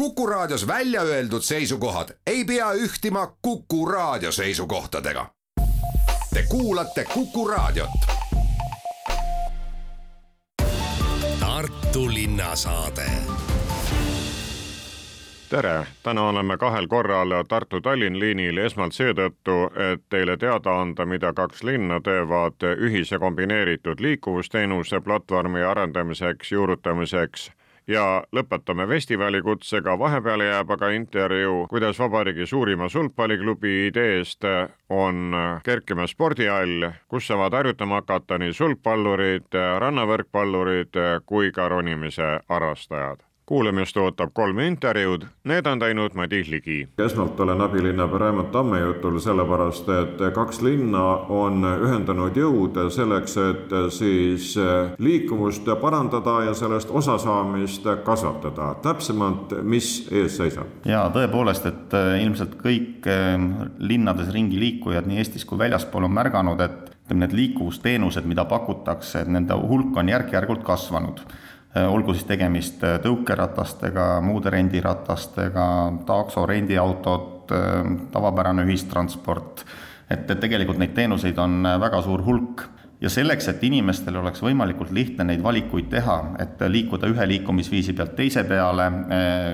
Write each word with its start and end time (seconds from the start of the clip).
Kuku 0.00 0.26
Raadios 0.26 0.66
välja 0.66 1.02
öeldud 1.02 1.42
seisukohad 1.42 2.08
ei 2.26 2.44
pea 2.44 2.72
ühtima 2.72 3.36
Kuku 3.42 3.86
Raadio 3.86 4.32
seisukohtadega. 4.32 5.26
Te 6.34 6.44
kuulate 6.48 7.04
Kuku 7.14 7.48
Raadiot. 7.48 7.90
Tartu 11.40 12.08
linnasaade 12.14 13.10
tere, 15.48 15.86
täna 16.02 16.22
oleme 16.22 16.56
kahel 16.56 16.86
korral 16.88 17.30
Tartu-Tallinn 17.48 18.18
liinil 18.18 18.56
esmalt 18.56 18.92
seetõttu, 18.92 19.68
et 19.92 20.02
teile 20.08 20.36
teada 20.36 20.80
anda, 20.80 21.06
mida 21.06 21.32
kaks 21.32 21.62
linna 21.62 22.00
teevad 22.00 22.64
ühise 22.76 23.18
kombineeritud 23.18 24.00
liikuvusteenuse 24.00 25.00
platvormi 25.00 25.62
arendamiseks, 25.62 26.52
juurutamiseks 26.52 27.50
ja 27.86 28.22
lõpetame 28.32 28.86
festivaalikutsega, 28.88 29.98
vahepeale 29.98 30.50
jääb 30.50 30.70
aga 30.70 30.90
intervjuu, 30.96 31.66
kuidas 31.70 31.98
vabariigi 31.98 32.46
suurima 32.46 32.88
sulgpalliklubi 32.88 33.86
ideest 33.86 34.44
on 34.90 35.34
kerkimas 35.64 36.14
spordihall, 36.16 36.90
kus 37.08 37.26
saavad 37.26 37.56
harjutama 37.60 38.02
hakata 38.02 38.38
nii 38.38 38.52
sulgpallurid, 38.52 39.50
rannavõrkpallurid 39.78 41.02
kui 41.26 41.52
ka 41.52 41.68
ronimise 41.68 42.38
harrastajad 42.48 43.29
kuulamist 43.50 43.96
ootab 43.96 44.30
kolm 44.32 44.58
intervjuud, 44.62 45.24
need 45.50 45.66
on 45.66 45.80
teinud 45.82 46.14
Madis 46.14 46.48
Ligi. 46.48 46.88
esmalt 46.98 47.40
olen 47.40 47.60
abilinnapea 47.60 48.18
Raimond 48.18 48.52
Tamme 48.54 48.78
jutul 48.80 49.18
sellepärast, 49.18 49.88
et 49.90 50.22
kaks 50.34 50.60
linna 50.62 51.02
on 51.34 51.66
ühendanud 51.66 52.38
jõud 52.38 52.78
selleks, 52.94 53.34
et 53.42 53.74
siis 53.96 54.52
liikuvust 54.98 55.66
parandada 55.82 56.36
ja 56.46 56.54
sellest 56.54 56.94
osasaamist 57.02 57.90
kasvatada. 58.04 58.74
täpsemalt, 58.86 59.56
mis 59.62 60.06
ees 60.12 60.38
seisab? 60.38 60.70
jaa, 60.86 61.10
tõepoolest, 61.10 61.66
et 61.66 61.98
ilmselt 62.22 62.54
kõik 62.62 63.10
linnades 63.78 64.30
ringi 64.30 64.62
liikujad 64.62 65.10
nii 65.10 65.24
Eestis 65.24 65.44
kui 65.44 65.58
väljaspool 65.58 66.06
on 66.06 66.14
märganud, 66.22 66.60
et 66.62 67.14
need 67.18 67.32
liikuvusteenused, 67.34 68.22
mida 68.30 68.44
pakutakse, 68.46 69.24
et 69.24 69.28
nende 69.28 69.58
hulk 69.58 69.96
on 69.98 70.08
järk-järgult 70.14 70.62
kasvanud 70.62 71.26
Äh, 71.26 71.49
olgu 71.74 72.14
siis 72.16 72.26
tegemist 72.26 72.82
äh, 72.82 72.98
tõukeratastega, 73.04 74.16
muude 74.26 74.50
rendiratastega, 74.50 75.66
takso, 76.08 76.42
rendiautod, 76.50 77.54
äh, 77.54 77.94
tavapärane 78.10 78.66
ühistransport, 78.66 79.64
et, 80.10 80.26
et 80.26 80.40
tegelikult 80.42 80.80
neid 80.82 80.96
teenuseid 80.96 81.38
on 81.38 81.62
väga 81.80 82.02
suur 82.06 82.26
hulk. 82.26 82.66
Ja 83.00 83.08
selleks, 83.08 83.46
et 83.48 83.62
inimestel 83.64 84.18
oleks 84.20 84.42
võimalikult 84.44 84.90
lihtne 84.92 85.24
neid 85.24 85.40
valikuid 85.40 85.86
teha, 85.88 86.16
et 86.42 86.60
liikuda 86.68 87.08
ühe 87.08 87.26
liikumisviisi 87.30 87.94
pealt 87.96 88.12
teise 88.18 88.42
peale, 88.44 88.90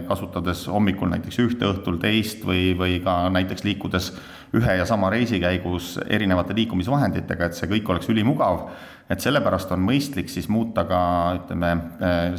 kasutades 0.08 0.64
hommikul 0.66 1.12
näiteks 1.12 1.38
ühte, 1.44 1.68
õhtul 1.68 2.00
teist 2.02 2.42
või, 2.42 2.72
või 2.74 2.96
ka 3.04 3.28
näiteks 3.30 3.62
liikudes 3.68 4.10
ühe 4.58 4.74
ja 4.80 4.88
sama 4.88 5.12
reisi 5.14 5.38
käigus 5.38 5.94
erinevate 6.10 6.56
liikumisvahenditega, 6.58 7.46
et 7.46 7.54
see 7.54 7.70
kõik 7.70 7.94
oleks 7.94 8.10
ülimugav, 8.10 8.66
et 9.10 9.22
sellepärast 9.22 9.70
on 9.76 9.82
mõistlik 9.86 10.30
siis 10.32 10.48
muuta 10.50 10.82
ka 10.88 11.00
ütleme, 11.38 11.72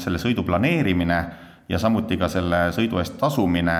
selle 0.04 0.20
sõidu 0.20 0.44
planeerimine 0.44 1.20
ja 1.70 1.80
samuti 1.80 2.18
ka 2.20 2.28
selle 2.32 2.68
sõidu 2.76 3.00
eest 3.00 3.16
tasumine 3.20 3.78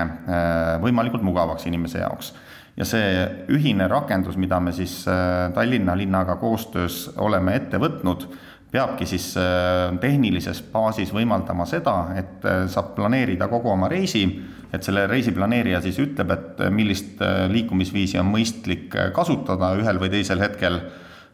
võimalikult 0.80 1.24
mugavaks 1.26 1.68
inimese 1.68 2.00
jaoks. 2.00 2.32
Ja 2.78 2.86
see 2.86 3.06
ühine 3.50 3.88
rakendus, 3.90 4.36
mida 4.38 4.60
me 4.62 4.70
siis 4.74 5.00
äh, 5.10 5.48
Tallinna 5.54 5.96
linnaga 5.98 6.36
koostöös 6.38 7.08
oleme 7.18 7.56
ette 7.58 7.80
võtnud, 7.82 8.28
peabki 8.70 9.06
siis 9.08 9.32
äh, 9.40 9.96
tehnilises 9.98 10.60
baasis 10.70 11.10
võimaldama 11.14 11.66
seda, 11.66 11.96
et 12.20 12.46
äh, 12.46 12.68
saab 12.70 12.92
planeerida 12.94 13.48
kogu 13.50 13.72
oma 13.72 13.90
reisi, 13.90 14.22
et 14.70 14.86
selle 14.86 15.08
reisiplaneerija 15.10 15.80
siis 15.82 15.98
ütleb, 16.04 16.30
et 16.30 16.62
millist 16.70 17.22
liikumisviisi 17.50 18.20
on 18.20 18.30
mõistlik 18.30 18.92
kasutada 19.16 19.72
ühel 19.80 19.98
või 19.98 20.12
teisel 20.12 20.44
hetkel 20.44 20.78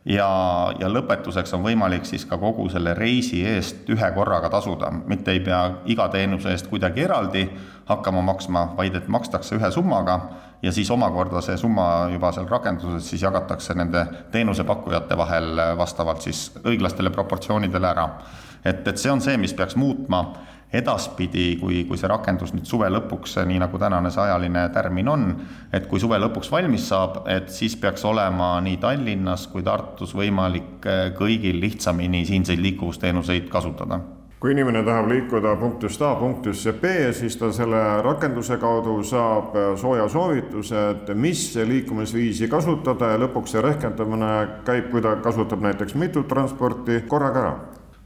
ja, 0.04 0.28
ja 0.80 0.88
lõpetuseks 0.90 1.54
on 1.56 1.64
võimalik 1.64 2.04
siis 2.08 2.26
ka 2.28 2.38
kogu 2.40 2.68
selle 2.72 2.94
reisi 2.94 3.40
eest 3.48 3.88
ühe 3.90 4.10
korraga 4.16 4.50
tasuda, 4.52 4.90
mitte 4.92 5.32
ei 5.32 5.40
pea 5.44 5.62
iga 5.90 6.08
teenuse 6.12 6.52
eest 6.52 6.68
kuidagi 6.70 7.06
eraldi 7.06 7.46
hakkama 7.88 8.22
maksma, 8.24 8.66
vaid 8.76 8.96
et 8.96 9.08
makstakse 9.08 9.56
ühe 9.56 9.70
summaga 9.72 10.18
ja 10.62 10.72
siis 10.72 10.90
omakorda 10.90 11.40
see 11.44 11.56
summa 11.60 12.08
juba 12.12 12.32
seal 12.32 12.48
rakenduses 12.48 13.10
siis 13.10 13.22
jagatakse 13.24 13.76
nende 13.76 14.06
teenusepakkujate 14.32 15.16
vahel 15.16 15.60
vastavalt 15.78 16.24
siis 16.24 16.46
õiglastele 16.64 17.12
proportsioonidele 17.12 17.88
ära. 17.88 18.08
et, 18.64 18.86
et 18.88 18.98
see 18.98 19.12
on 19.12 19.20
see, 19.20 19.36
mis 19.40 19.54
peaks 19.54 19.76
muutma 19.76 20.24
edaspidi, 20.74 21.54
kui, 21.60 21.84
kui 21.88 21.98
see 22.00 22.10
rakendus 22.10 22.54
nüüd 22.54 22.66
suve 22.68 22.88
lõpuks, 22.92 23.38
nii 23.46 23.60
nagu 23.62 23.78
tänane 23.80 24.10
see 24.14 24.24
ajaline 24.24 24.66
tärmin 24.74 25.10
on, 25.10 25.28
et 25.74 25.86
kui 25.90 26.02
suve 26.02 26.18
lõpuks 26.22 26.50
valmis 26.52 26.88
saab, 26.90 27.22
et 27.30 27.52
siis 27.52 27.76
peaks 27.80 28.04
olema 28.08 28.56
nii 28.64 28.80
Tallinnas 28.82 29.46
kui 29.52 29.62
Tartus 29.66 30.14
võimalik 30.16 30.88
kõigil 31.18 31.60
lihtsamini 31.62 32.24
siinseid 32.26 32.62
liikuvusteenuseid 32.64 33.48
kasutada. 33.52 34.00
Kui 34.44 34.52
inimene 34.52 34.82
tahab 34.84 35.06
liikuda 35.08 35.54
punktist 35.56 36.02
A 36.04 36.10
punktisse 36.20 36.74
B, 36.76 36.90
siis 37.16 37.38
ta 37.40 37.48
selle 37.54 37.78
rakenduse 38.04 38.58
kaudu 38.60 38.98
saab 39.08 39.54
sooja 39.80 40.04
soovituse, 40.12 40.82
et 40.90 41.14
mis 41.16 41.46
liikumisviisi 41.56 42.50
kasutada 42.52 43.14
ja 43.14 43.22
lõpuks 43.22 43.54
see 43.54 43.62
rehkendamine 43.64 44.34
käib, 44.66 44.90
kui 44.92 45.00
ta 45.00 45.14
kasutab 45.24 45.64
näiteks 45.64 45.96
mitut 45.96 46.28
transporti 46.28 47.00
korraga 47.08 47.40
ära 47.40 47.54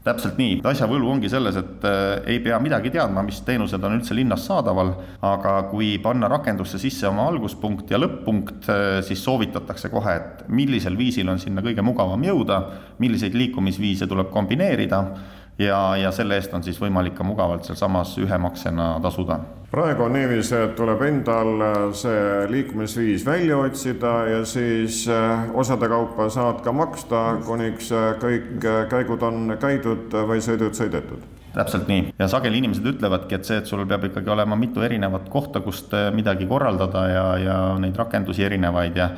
täpselt 0.03 0.37
nii, 0.39 0.59
asja 0.69 0.87
võlu 0.87 1.09
ongi 1.11 1.29
selles, 1.31 1.57
et 1.59 1.87
äh, 1.87 2.21
ei 2.31 2.39
pea 2.43 2.59
midagi 2.63 2.91
teadma, 2.93 3.23
mis 3.25 3.41
teenused 3.45 3.83
on 3.83 3.97
üldse 3.97 4.15
linnas 4.15 4.45
saadaval, 4.47 4.93
aga 5.27 5.55
kui 5.71 5.91
panna 6.03 6.29
rakendusse 6.31 6.79
sisse 6.79 7.07
oma 7.09 7.25
alguspunkt 7.29 7.91
ja 7.91 7.99
lõpp-punkt, 7.99 8.69
äh, 8.71 8.99
siis 9.05 9.23
soovitatakse 9.25 9.91
kohe, 9.91 10.15
et 10.15 10.45
millisel 10.47 10.95
viisil 10.99 11.29
on 11.31 11.41
sinna 11.41 11.63
kõige 11.65 11.83
mugavam 11.85 12.23
jõuda, 12.23 12.61
milliseid 13.03 13.35
liikumisviise 13.35 14.07
tuleb 14.07 14.31
kombineerida 14.31 15.03
ja, 15.59 15.95
ja 15.97 16.11
selle 16.15 16.39
eest 16.39 16.53
on 16.55 16.63
siis 16.63 16.79
võimalik 16.81 17.17
ka 17.17 17.25
mugavalt 17.27 17.67
sealsamas 17.67 18.15
ühemaksena 18.21 18.91
tasuda. 19.03 19.39
praegu 19.71 20.03
on 20.03 20.13
niiviisi, 20.17 20.55
et 20.55 20.75
tuleb 20.75 21.01
endal 21.05 21.63
see 21.93 22.45
liikumisviis 22.49 23.25
välja 23.25 23.57
otsida 23.57 24.13
ja 24.31 24.45
siis 24.45 25.03
eh, 25.07 25.49
osade 25.53 25.89
kaupa 25.89 26.29
saad 26.29 26.63
ka 26.65 26.71
maksta, 26.71 27.25
kuniks 27.45 27.91
eh, 27.91 28.13
kõik 28.21 28.69
käigud 28.89 29.23
on 29.23 29.57
käidud 29.59 30.15
või 30.31 30.41
sõidud 30.41 30.77
sõidetud 30.77 31.27
täpselt 31.49 31.87
nii 31.89 32.13
ja 32.19 32.27
sageli 32.29 32.59
inimesed 32.61 32.85
ütlevadki, 32.85 33.35
et 33.35 33.47
see, 33.47 33.57
et 33.57 33.67
sul 33.67 33.81
peab 33.89 34.03
ikkagi 34.05 34.29
olema 34.29 34.55
mitu 34.55 34.83
erinevat 34.85 35.27
kohta, 35.33 35.63
kust 35.65 35.95
midagi 36.13 36.45
korraldada 36.47 37.05
ja, 37.09 37.25
ja 37.41 37.57
neid 37.81 37.97
rakendusi 37.97 38.45
erinevaid 38.45 38.97
ja 39.01 39.09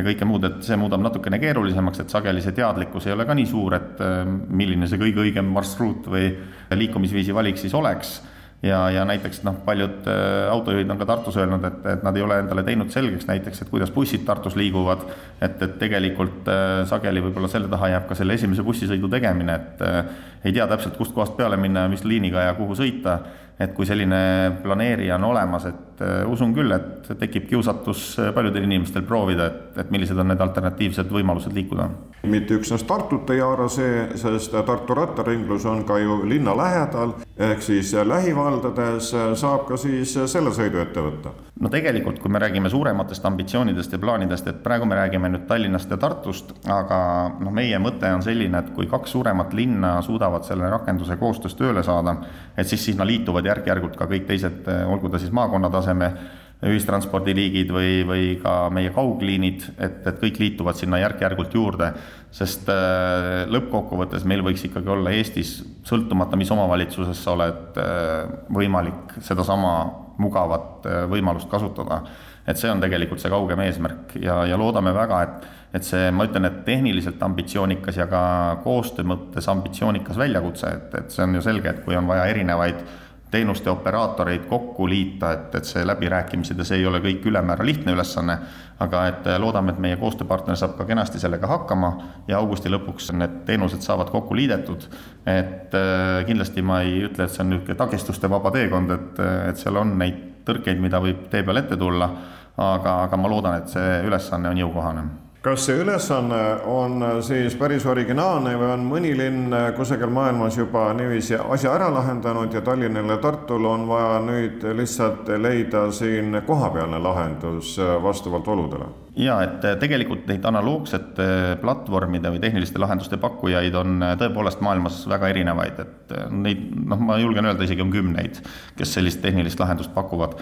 ja 0.00 0.06
kõike 0.06 0.26
muud, 0.28 0.48
et 0.48 0.58
see 0.64 0.78
muudab 0.80 1.04
natukene 1.04 1.38
keerulisemaks, 1.42 2.02
et 2.02 2.12
sageli 2.12 2.42
see 2.44 2.56
teadlikkus 2.56 3.06
ei 3.08 3.14
ole 3.14 3.28
ka 3.28 3.36
nii 3.36 3.48
suur, 3.48 3.76
et 3.76 4.02
äh, 4.04 4.24
milline 4.26 4.88
see 4.90 5.00
kõige 5.00 5.24
õigem 5.26 5.52
marsruut 5.54 6.08
või 6.10 6.32
liikumisviisi 6.74 7.36
valik 7.36 7.60
siis 7.60 7.76
oleks. 7.76 8.20
Ja, 8.60 8.90
ja 8.92 9.06
näiteks 9.08 9.38
noh, 9.46 9.54
paljud 9.64 10.08
äh, 10.10 10.50
autojuhid 10.52 10.90
on 10.92 10.98
ka 11.00 11.06
Tartus 11.08 11.38
öelnud, 11.40 11.62
et, 11.64 11.78
et 11.94 12.02
nad 12.04 12.16
ei 12.16 12.24
ole 12.26 12.42
endale 12.42 12.64
teinud 12.66 12.90
selgeks 12.92 13.24
näiteks, 13.30 13.62
et 13.62 13.70
kuidas 13.72 13.92
bussid 13.94 14.26
Tartus 14.28 14.56
liiguvad, 14.60 15.06
et, 15.40 15.62
et 15.64 15.78
tegelikult 15.80 16.48
äh, 16.52 16.82
sageli 16.88 17.22
võib-olla 17.24 17.48
selle 17.48 17.70
taha 17.72 17.88
jääb 17.94 18.10
ka 18.10 18.18
selle 18.18 18.36
esimese 18.36 18.64
bussisõidu 18.66 19.08
tegemine, 19.12 19.56
et 19.56 19.84
äh, 19.86 20.02
ei 20.44 20.52
tea 20.52 20.68
täpselt, 20.68 20.98
kust 21.00 21.16
kohast 21.16 21.38
peale 21.40 21.56
minna 21.60 21.86
ja 21.86 21.92
mis 21.92 22.04
liiniga 22.04 22.50
ja 22.50 22.58
kuhu 22.58 22.76
sõita, 22.76 23.16
et 23.60 23.72
kui 23.76 23.88
selline 23.88 24.20
planeerija 24.60 25.16
on 25.16 25.30
olemas, 25.32 25.64
et 25.72 25.89
äh, 26.02 26.22
usun 26.30 26.54
küll, 26.56 26.72
et 26.74 27.08
tekib 27.20 27.48
kiusatus 27.50 28.04
äh, 28.18 28.30
paljudel 28.34 28.64
inimestel 28.66 29.04
proovida, 29.06 29.46
et, 29.50 29.78
et 29.84 29.90
millised 29.92 30.18
on 30.18 30.30
need 30.30 30.40
alternatiivsed 30.40 31.10
võimalused 31.12 31.54
liikuda. 31.56 31.88
mitte 32.30 32.56
üksnes 32.58 32.84
Tartut 32.84 33.30
ei 33.30 33.40
haara 33.40 33.68
see, 33.72 34.06
sest 34.20 34.52
Tartu 34.66 34.94
rattaringlus 34.94 35.64
on 35.66 35.84
ka 35.88 35.98
ju 35.98 36.20
linna 36.28 36.56
lähedal, 36.56 37.14
ehk 37.38 37.62
siis 37.64 37.92
lähivaldades 37.94 39.12
saab 39.40 39.66
ka 39.68 39.78
siis 39.80 40.12
selle 40.26 40.52
sõidu 40.56 40.82
ette 40.82 41.00
võtta. 41.04 41.32
no 41.60 41.68
tegelikult, 41.72 42.18
kui 42.20 42.30
me 42.32 42.42
räägime 42.42 42.70
suurematest 42.70 43.24
ambitsioonidest 43.26 43.92
ja 43.92 43.98
plaanidest, 43.98 44.46
et 44.46 44.62
praegu 44.62 44.88
me 44.88 44.98
räägime 44.98 45.32
nüüd 45.32 45.46
Tallinnast 45.48 45.90
ja 45.90 45.96
Tartust, 46.00 46.52
aga 46.68 47.00
noh, 47.40 47.52
meie 47.52 47.78
mõte 47.78 48.12
on 48.14 48.22
selline, 48.22 48.58
et 48.58 48.70
kui 48.76 48.88
kaks 48.90 49.16
suuremat 49.16 49.54
linna 49.56 49.96
suudavad 50.02 50.44
selle 50.48 50.70
rakenduse 50.70 51.16
koostöös 51.20 51.56
tööle 51.58 51.82
saada, 51.86 52.16
et 52.56 52.68
siis 52.68 52.84
sinna 52.84 53.06
liituvad 53.06 53.46
järk-järgult 53.46 53.96
ka 53.96 54.08
kõik 54.10 54.26
teised, 54.28 54.68
olgu 54.86 55.10
ta 55.10 55.20
siis 55.20 55.32
maakonna 55.34 55.70
taseme 55.90 56.12
ühistranspordiliigid 56.60 57.70
või, 57.72 57.92
või 58.04 58.24
ka 58.42 58.68
meie 58.68 58.90
kaugliinid, 58.92 59.62
et, 59.80 60.02
et 60.06 60.18
kõik 60.20 60.40
liituvad 60.42 60.76
sinna 60.76 60.98
järk-järgult 61.00 61.54
juurde, 61.56 61.88
sest 62.36 62.68
äh, 62.68 63.46
lõppkokkuvõttes 63.48 64.26
meil 64.28 64.44
võiks 64.44 64.66
ikkagi 64.68 64.92
olla 64.92 65.14
Eestis, 65.16 65.54
sõltumata, 65.88 66.36
mis 66.36 66.52
omavalitsuses 66.52 67.22
sa 67.24 67.32
oled, 67.32 67.80
äh, 67.80 68.28
võimalik 68.52 69.16
sedasama 69.24 69.72
mugavat 70.20 70.84
äh, 70.84 71.06
võimalust 71.08 71.48
kasutada. 71.48 72.04
et 72.46 72.58
see 72.58 72.70
on 72.70 72.80
tegelikult 72.80 73.20
see 73.20 73.30
kaugem 73.30 73.60
eesmärk 73.62 74.14
ja, 74.20 74.44
ja 74.48 74.56
loodame 74.58 74.92
väga, 74.92 75.22
et 75.22 75.48
et 75.70 75.86
see, 75.86 76.08
ma 76.10 76.24
ütlen, 76.26 76.48
et 76.48 76.64
tehniliselt 76.66 77.20
ambitsioonikas 77.22 77.96
ja 77.96 78.08
ka 78.10 78.22
koostöö 78.64 79.06
mõttes 79.06 79.46
ambitsioonikas 79.48 80.18
väljakutse, 80.18 80.66
et, 80.66 80.96
et 80.98 81.14
see 81.14 81.22
on 81.22 81.36
ju 81.38 81.42
selge, 81.44 81.70
et 81.70 81.84
kui 81.84 81.94
on 81.94 82.08
vaja 82.10 82.24
erinevaid 82.32 82.80
teenuste 83.30 83.70
operaatoreid 83.70 84.46
kokku 84.48 84.88
liita, 84.88 85.32
et, 85.32 85.54
et 85.54 85.68
see 85.68 85.84
läbirääkimised 85.86 86.58
ja 86.58 86.66
see 86.66 86.80
ei 86.80 86.86
ole 86.86 87.00
kõik 87.04 87.26
ülemäära 87.30 87.66
lihtne 87.66 87.94
ülesanne, 87.94 88.36
aga 88.80 89.04
et 89.10 89.30
loodame, 89.38 89.74
et 89.74 89.82
meie 89.82 89.98
koostööpartner 90.00 90.58
saab 90.58 90.74
ka 90.78 90.86
kenasti 90.88 91.20
sellega 91.22 91.50
hakkama 91.50 91.92
ja 92.28 92.40
augusti 92.40 92.72
lõpuks 92.72 93.12
need 93.14 93.40
teenused 93.46 93.86
saavad 93.86 94.10
kokku 94.10 94.36
liidetud. 94.36 94.88
et 95.26 95.74
äh, 95.74 96.24
kindlasti 96.26 96.62
ma 96.62 96.80
ei 96.82 97.04
ütle, 97.06 97.24
et 97.24 97.30
see 97.30 97.44
on 97.44 97.54
niisugune 97.54 97.78
takistuste 97.78 98.30
vaba 98.30 98.50
teekond, 98.50 98.90
et, 98.90 99.24
et 99.50 99.62
seal 99.62 99.76
on 99.76 99.96
neid 99.98 100.44
tõrkeid, 100.44 100.80
mida 100.80 101.00
võib 101.00 101.28
tee 101.30 101.44
peal 101.46 101.62
ette 101.62 101.76
tulla, 101.76 102.10
aga, 102.56 103.02
aga 103.06 103.16
ma 103.16 103.28
loodan, 103.30 103.60
et 103.60 103.74
see 103.74 103.98
ülesanne 104.08 104.50
on 104.50 104.64
jõukohane 104.64 105.08
kas 105.40 105.62
see 105.64 105.78
ülesanne 105.80 106.40
on 106.68 107.00
siis 107.24 107.54
päris 107.56 107.86
originaalne 107.88 108.52
või 108.60 108.72
on 108.74 108.82
mõni 108.84 109.12
linn 109.16 109.54
kusagil 109.76 110.12
maailmas 110.12 110.58
juba 110.60 110.90
niiviisi 110.96 111.38
asja 111.40 111.72
ära 111.78 111.88
lahendanud 111.94 112.52
ja 112.52 112.60
Tallinnal 112.64 113.08
ja 113.14 113.16
Tartul 113.22 113.64
on 113.64 113.86
vaja 113.88 114.18
nüüd 114.26 114.66
lihtsalt 114.76 115.30
leida 115.40 115.86
siin 115.96 116.42
kohapealne 116.46 117.00
lahendus 117.00 117.78
vastavalt 118.04 118.48
oludele? 118.52 118.90
jaa, 119.16 119.40
et 119.42 119.64
tegelikult 119.80 120.28
neid 120.28 120.44
analoogsete 120.44 121.56
platvormide 121.60 122.30
või 122.34 122.40
tehniliste 122.44 122.80
lahenduste 122.80 123.16
pakkujaid 123.20 123.74
on 123.80 124.04
tõepoolest 124.20 124.60
maailmas 124.64 125.02
väga 125.08 125.32
erinevaid, 125.32 125.80
et 125.80 126.18
neid 126.30 126.68
noh, 126.84 127.00
ma 127.00 127.16
julgen 127.20 127.48
öelda, 127.48 127.64
isegi 127.64 127.84
on 127.84 127.92
kümneid, 127.92 128.42
kes 128.76 128.92
sellist 128.98 129.24
tehnilist 129.24 129.60
lahendust 129.60 129.96
pakuvad 129.96 130.36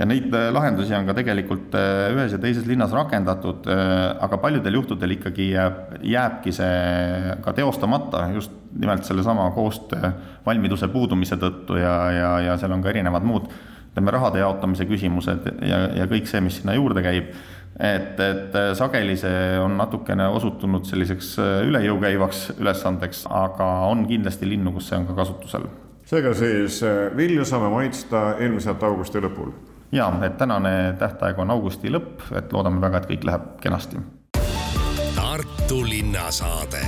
ja 0.00 0.06
neid 0.08 0.32
äh, 0.34 0.48
lahendusi 0.52 0.94
on 0.96 1.08
ka 1.08 1.14
tegelikult 1.16 1.74
äh, 1.76 2.08
ühes 2.14 2.32
ja 2.32 2.40
teises 2.40 2.64
linnas 2.68 2.92
rakendatud, 2.96 3.68
äh, 3.68 4.06
aga 4.24 4.38
paljudel 4.40 4.78
juhtudel 4.78 5.16
ikkagi 5.18 5.50
jääb, 5.52 5.98
jääbki 6.08 6.54
see 6.56 7.36
ka 7.44 7.54
teostamata 7.56 8.24
just 8.34 8.54
nimelt 8.80 9.04
sellesama 9.04 9.50
koostöö 9.52 10.12
valmiduse 10.46 10.88
puudumise 10.88 11.36
tõttu 11.40 11.76
ja, 11.80 11.94
ja, 12.16 12.32
ja 12.48 12.56
seal 12.60 12.72
on 12.72 12.84
ka 12.84 12.92
erinevad 12.94 13.26
muud 13.28 13.50
ütleme, 13.90 14.14
rahade 14.14 14.40
jaotamise 14.40 14.86
küsimused 14.88 15.48
ja, 15.68 15.82
ja 15.98 16.06
kõik 16.08 16.30
see, 16.30 16.40
mis 16.44 16.60
sinna 16.60 16.76
juurde 16.78 17.02
käib. 17.04 17.34
et, 17.76 18.20
et 18.20 18.56
sageli 18.78 19.16
see 19.20 19.58
on 19.60 19.76
natukene 19.76 20.28
osutunud 20.32 20.86
selliseks 20.88 21.34
üle 21.66 21.82
jõu 21.84 21.98
käivaks 22.00 22.52
ülesandeks, 22.58 23.26
aga 23.26 23.68
on 23.90 24.06
kindlasti 24.08 24.48
linnu, 24.48 24.72
kus 24.78 24.88
see 24.88 25.00
on 25.00 25.10
ka 25.10 25.18
kasutusel 25.18 25.68
seega 26.10 26.32
siis 26.34 26.80
vilju 27.16 27.44
saame 27.44 27.68
maitsta 27.74 28.38
ilmselt 28.46 28.82
augusti 28.86 29.20
lõpul 29.22 29.52
jaa, 29.92 30.24
et 30.24 30.36
tänane 30.38 30.94
tähtaeg 30.98 31.38
on 31.38 31.50
augusti 31.50 31.90
lõpp, 31.90 32.22
et 32.36 32.52
loodame 32.52 32.80
väga, 32.80 33.02
et 33.02 33.10
kõik 33.10 33.24
läheb 33.24 33.48
kenasti. 33.60 34.02
Tartu 35.16 35.82
linnasaade 35.84 36.84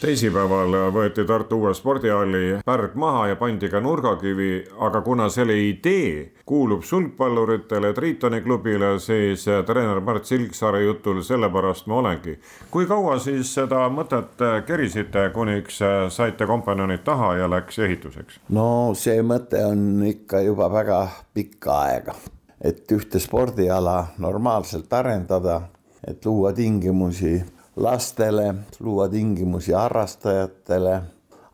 teisipäeval 0.00 0.74
võeti 0.92 1.24
Tartu 1.26 1.58
uue 1.60 1.72
spordihalli 1.74 2.60
pärg 2.66 2.94
maha 3.00 3.26
ja 3.30 3.36
pandi 3.40 3.68
ka 3.72 3.80
nurgakivi, 3.80 4.50
aga 4.84 5.00
kuna 5.04 5.28
selle 5.32 5.56
idee 5.68 6.32
kuulub 6.46 6.84
sulgpalluritele 6.84 7.92
Tritoni 7.96 8.40
klubile, 8.44 8.96
siis 9.00 9.46
treener 9.66 10.00
Mart 10.04 10.28
Silksaare 10.28 10.82
jutul 10.84 11.22
sellepärast 11.24 11.86
ma 11.86 12.00
olengi. 12.02 12.36
kui 12.70 12.86
kaua 12.86 13.18
siis 13.18 13.54
seda 13.54 13.86
mõtet 13.88 14.44
kerisite, 14.66 15.30
kuniks 15.34 15.80
saite 16.08 16.46
kompanjonid 16.46 17.04
taha 17.04 17.34
ja 17.36 17.50
läks 17.50 17.78
ehituseks? 17.78 18.40
no 18.48 18.94
see 18.94 19.22
mõte 19.22 19.64
on 19.64 20.02
ikka 20.06 20.40
juba 20.44 20.68
väga 20.72 21.00
pikka 21.34 21.80
aega, 21.88 22.14
et 22.60 22.92
ühte 22.92 23.20
spordiala 23.22 24.06
normaalselt 24.18 24.92
arendada, 24.92 25.60
et 26.06 26.24
luua 26.24 26.52
tingimusi 26.52 27.40
lastele, 27.76 28.54
luua 28.80 29.08
tingimusi 29.08 29.72
harrastajatele, 29.72 31.00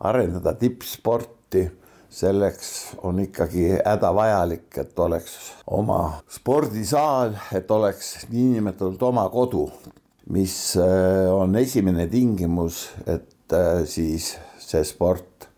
arendada 0.01 0.55
tippsporti, 0.55 1.67
selleks 2.13 2.69
on 3.03 3.23
ikkagi 3.23 3.71
hädavajalik, 3.79 4.69
et 4.79 4.99
oleks 5.01 5.37
oma 5.67 6.21
spordisaal, 6.31 7.35
et 7.57 7.71
oleks 7.71 8.27
niinimetatud 8.31 9.03
oma 9.09 9.25
kodu, 9.33 9.65
mis 10.33 10.77
äh, 10.77 11.31
on 11.33 11.57
esimene 11.57 12.07
tingimus, 12.13 12.91
et 13.07 13.57
äh, 13.57 13.83
siis 13.89 14.35
see 14.61 14.85
sport 14.87 15.49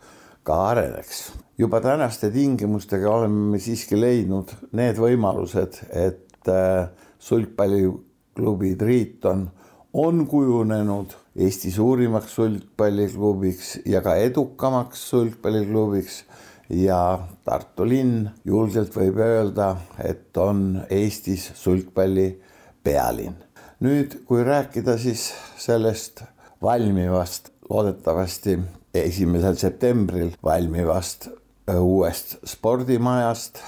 ka 0.45 0.61
areneks. 0.71 1.33
juba 1.59 1.81
tänaste 1.81 2.31
tingimustega 2.31 3.11
oleme 3.11 3.59
siiski 3.63 3.99
leidnud 4.01 4.51
need 4.73 4.99
võimalused, 4.99 5.83
et 5.91 6.49
äh, 6.51 6.89
sulgpalliklubi 7.19 8.75
Triiton 8.79 9.49
on 9.95 10.27
kujunenud 10.27 11.07
Eesti 11.37 11.71
suurimaks 11.71 12.35
sulgpalliklubiks 12.35 13.79
ja 13.87 14.01
ka 14.03 14.15
edukamaks 14.17 15.11
sulgpalliklubiks 15.11 16.25
ja 16.71 17.19
Tartu 17.45 17.87
linn 17.89 18.29
julgelt 18.45 18.95
võib 18.97 19.19
öelda, 19.23 19.77
et 20.03 20.37
on 20.37 20.83
Eestis 20.91 21.51
sulgpalli 21.55 22.29
pealinn. 22.83 23.39
nüüd, 23.81 24.21
kui 24.27 24.45
rääkida 24.45 24.99
siis 24.99 25.33
sellest 25.59 26.23
valmivast, 26.63 27.51
loodetavasti 27.71 28.59
esimesel 28.95 29.57
septembril 29.57 30.33
valmivast 30.43 31.29
uuest 31.79 32.39
spordimajast, 32.47 33.59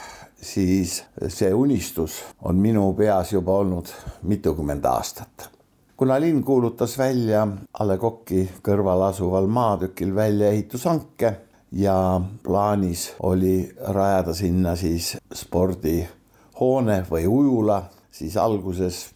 siis 0.43 1.03
see 1.29 1.53
unistus 1.55 2.23
on 2.43 2.57
minu 2.63 2.93
peas 2.99 3.33
juba 3.33 3.61
olnud 3.63 3.93
mitukümmend 4.23 4.85
aastat 4.85 5.56
kuna 5.97 6.21
linn 6.21 6.45
kuulutas 6.45 6.99
välja 6.99 7.47
A 7.73 7.87
Le 7.89 7.97
Coq'i 7.99 8.43
kõrval 8.63 9.07
asuval 9.09 9.47
maatükil 9.49 10.13
väljaehitushanke 10.15 11.31
ja 11.73 12.21
plaanis 12.45 13.09
oli 13.25 13.65
rajada 13.97 14.35
sinna 14.37 14.77
siis 14.77 15.15
spordihoone 15.35 16.99
või 17.11 17.25
ujula, 17.27 17.81
siis 18.11 18.37
alguses 18.37 19.07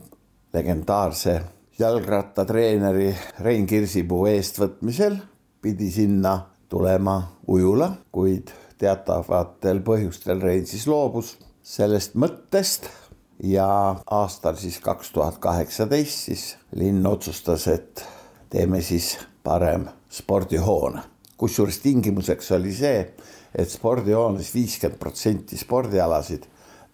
legendaarse 0.52 1.40
jalgrattatreeneri 1.78 3.12
Rein 3.44 3.66
Kirsipuu 3.66 4.26
eestvõtmisel 4.32 5.18
pidi 5.60 5.90
sinna 5.92 6.38
tulema 6.68 7.20
ujula, 7.48 7.92
kuid 8.12 8.52
teatavatel 8.80 9.84
põhjustel 9.84 10.40
Rein 10.40 10.66
siis 10.66 10.88
loobus 10.88 11.36
sellest 11.62 12.16
mõttest 12.16 12.88
ja 13.42 13.96
aastal 14.10 14.56
siis 14.60 14.78
kaks 14.80 15.12
tuhat 15.12 15.38
kaheksateist 15.38 16.26
siis 16.28 16.56
linn 16.76 17.06
otsustas, 17.06 17.68
et 17.68 18.04
teeme 18.50 18.80
siis 18.82 19.18
parem 19.44 19.86
spordihoone. 20.10 21.00
kusjuures 21.36 21.78
tingimuseks 21.78 22.52
oli 22.52 22.72
see, 22.72 23.14
et 23.54 23.70
spordihoones 23.70 24.54
viiskümmend 24.54 24.98
protsenti 24.98 25.56
spordialasid 25.56 26.44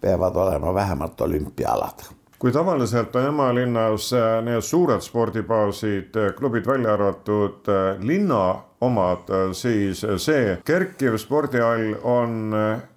peavad 0.01 0.35
olema 0.35 0.73
vähemalt 0.73 1.21
olümpiaalad 1.21 2.07
kui 2.39 2.51
tavaliselt 2.51 3.15
on 3.15 3.25
emalinnas 3.25 4.11
äh, 4.13 4.43
need 4.45 4.61
suured 4.61 5.01
spordibaasid, 5.01 6.15
äh, 6.15 6.33
klubid 6.37 6.67
välja 6.67 6.93
arvatud 6.93 7.69
äh, 7.69 7.97
linna 7.99 8.55
omad, 8.81 9.25
siis 9.57 10.03
see 10.21 10.57
kerkiv 10.65 11.17
spordihall 11.17 11.95
on 12.03 12.53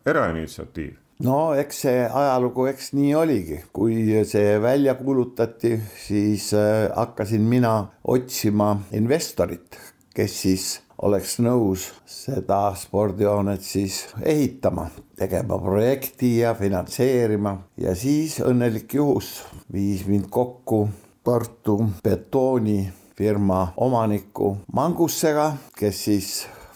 erainitsiatiiv 0.07 0.93
no 1.25 1.39
eks 1.59 1.83
see 1.85 2.05
ajalugu, 2.05 2.67
eks 2.71 2.93
nii 2.97 3.15
oligi, 3.19 3.61
kui 3.73 4.23
see 4.29 4.57
välja 4.63 4.95
kuulutati, 4.99 5.75
siis 6.07 6.53
äh, 6.57 6.89
hakkasin 6.97 7.43
mina 7.45 7.75
otsima 8.05 8.77
investorit, 8.97 9.79
kes 10.15 10.39
siis 10.43 10.71
oleks 11.03 11.39
nõus 11.41 11.87
seda 12.09 12.71
spordihoonet 12.77 13.65
siis 13.65 14.03
ehitama, 14.23 14.89
tegema 15.17 15.59
projekti 15.61 16.39
ja 16.41 16.55
finantseerima. 16.55 17.57
Ja 17.81 17.95
siis 17.97 18.39
õnnelik 18.45 18.95
juhus 18.95 19.41
viis 19.73 20.07
mind 20.09 20.29
kokku 20.33 20.89
Tartu 21.25 21.75
betoonifirma 22.01 23.75
omaniku 23.77 24.55
Mangussega, 24.73 25.51
kes 25.77 26.05
siis 26.07 26.31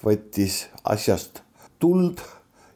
võttis 0.04 0.66
asjast 0.84 1.40
tuld 1.80 2.20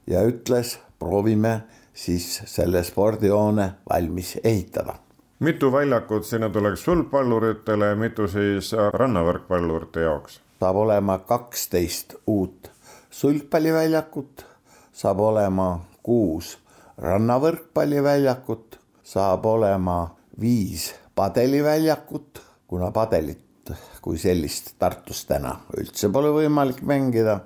ja 0.08 0.24
ütles 0.24 0.78
proovime 0.98 1.60
siis 1.94 2.42
selle 2.44 2.82
spordihoone 2.84 3.70
valmis 3.90 4.38
ehitada. 4.44 4.94
mitu 5.40 5.72
väljakut 5.72 6.24
sinna 6.24 6.48
tuleks 6.48 6.84
sulgpalluritele, 6.84 7.94
mitu 7.94 8.28
siis 8.28 8.72
rannavõrkpallurite 8.92 10.00
jaoks? 10.00 10.40
saab 10.60 10.76
olema 10.76 11.18
kaksteist 11.18 12.14
uut 12.26 12.70
sulgpalliväljakut, 13.10 14.46
saab 14.92 15.20
olema 15.20 15.80
kuus 16.02 16.58
rannavõrkpalliväljakut, 16.98 18.78
saab 19.02 19.46
olema 19.46 20.16
viis 20.40 20.94
padeliväljakut, 21.14 22.42
kuna 22.66 22.90
padelit 22.90 23.72
kui 24.02 24.18
sellist 24.18 24.74
Tartus 24.78 25.24
täna 25.28 25.54
üldse 25.76 26.08
pole 26.12 26.30
võimalik 26.32 26.80
mängida 26.86 27.40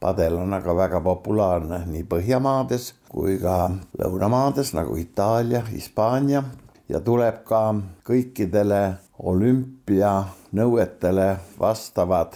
padel 0.00 0.38
on 0.40 0.54
aga 0.56 0.74
väga 0.76 1.00
populaarne 1.04 1.84
nii 1.86 2.04
Põhjamaades 2.08 2.92
kui 3.10 3.38
ka 3.42 3.70
lõunamaades 4.00 4.74
nagu 4.76 4.96
Itaalia, 4.96 5.62
Hispaania. 5.68 6.42
Ja 6.90 7.00
tuleb 7.00 7.44
ka 7.46 7.74
kõikidele 8.06 8.96
olümpianõuetele 9.30 11.28
vastavad 11.60 12.34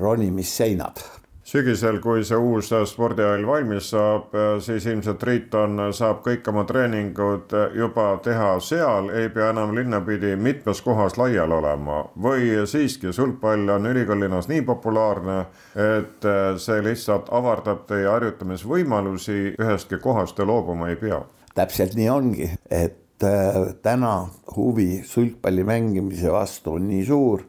ronimisseinad 0.00 1.21
sügisel, 1.52 1.98
kui 2.00 2.22
see 2.24 2.38
uus 2.38 2.70
spordihall 2.88 3.44
valmis 3.46 3.90
saab, 3.92 4.32
siis 4.64 4.86
ilmselt 4.88 5.18
Triiton 5.20 5.80
saab 5.92 6.22
kõik 6.24 6.48
oma 6.48 6.64
treeningud 6.68 7.52
juba 7.76 8.06
teha 8.24 8.54
seal, 8.64 9.10
ei 9.12 9.28
pea 9.34 9.50
enam 9.52 9.74
linnapidi 9.76 10.32
mitmes 10.36 10.80
kohas 10.84 11.18
laial 11.20 11.52
olema 11.58 12.02
või 12.16 12.64
siiski 12.68 13.12
sulgpall 13.12 13.68
on 13.74 13.90
ülikoolilinnas 13.92 14.48
nii 14.48 14.64
populaarne, 14.68 15.38
et 15.76 16.28
see 16.62 16.80
lihtsalt 16.88 17.28
avardab 17.34 17.84
teie 17.90 18.08
harjutamisvõimalusi, 18.08 19.38
ühestki 19.60 20.00
kohast 20.00 20.38
te 20.38 20.48
loobuma 20.48 20.88
ei 20.92 20.96
pea? 21.00 21.20
täpselt 21.54 21.96
nii 21.98 22.08
ongi, 22.08 22.48
et 22.70 23.24
äh, 23.24 23.74
täna 23.84 24.14
huvi 24.56 25.02
sulgpalli 25.04 25.64
mängimise 25.68 26.32
vastu 26.32 26.78
on 26.78 26.88
nii 26.88 27.04
suur, 27.06 27.44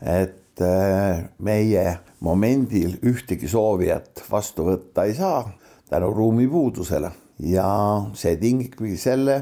et 0.00 0.41
äh, 0.60 1.24
meie 1.38 1.84
momendil 2.20 2.98
ühtegi 3.08 3.48
soovijat 3.48 4.24
vastu 4.30 4.66
võtta 4.68 5.06
ei 5.08 5.14
saa 5.16 5.46
tänu 5.88 6.12
ruumipuudusele. 6.12 7.10
Ja 7.42 7.66
see 8.14 8.36
tingibki 8.38 8.96
selle, 9.00 9.36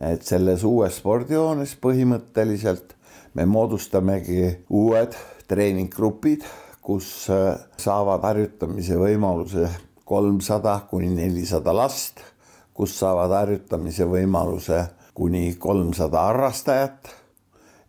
et 0.00 0.24
selles 0.26 0.64
uues 0.66 0.98
spordihoones 1.00 1.76
põhimõtteliselt 1.80 2.96
me 3.36 3.44
moodustamegi 3.46 4.64
uued 4.72 5.14
treeninggrupid, 5.48 6.46
kus 6.80 7.28
äh, 7.30 7.54
saavad 7.80 8.24
harjutamise 8.24 8.96
võimaluse 8.98 9.68
kolmsada 10.06 10.80
kuni 10.90 11.10
nelisada 11.14 11.74
last, 11.74 12.22
kus 12.74 12.94
saavad 12.98 13.32
harjutamise 13.34 14.06
võimaluse 14.08 14.84
kuni 15.16 15.54
kolmsada 15.58 16.28
harrastajat 16.28 17.10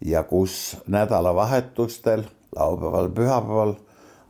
ja 0.05 0.23
kus 0.23 0.77
nädalavahetustel, 0.87 2.23
laupäeval, 2.59 3.09
pühapäeval 3.09 3.73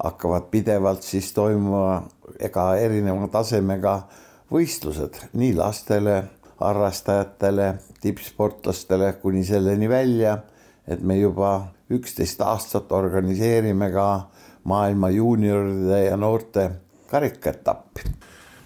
hakkavad 0.03 0.49
pidevalt 0.51 1.03
siis 1.03 1.31
toimuma 1.33 2.03
ega 2.39 2.75
erineva 2.77 3.27
tasemega 3.33 4.01
võistlused 4.53 5.17
nii 5.33 5.55
lastele, 5.57 6.23
harrastajatele, 6.59 7.73
tippsportlastele 8.01 9.13
kuni 9.21 9.43
selleni 9.45 9.89
välja, 9.89 10.37
et 10.87 11.01
me 11.01 11.17
juba 11.17 11.73
üksteist 11.93 12.41
aastat 12.41 12.91
organiseerime 12.91 13.91
ka 13.91 14.07
maailma 14.67 15.09
juunioride 15.09 16.03
ja 16.05 16.17
noorte 16.17 16.69
karikaetappi 17.11 18.03